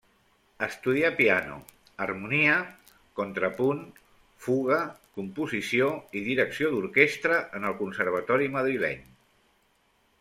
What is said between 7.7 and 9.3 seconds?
el Conservatori madrileny.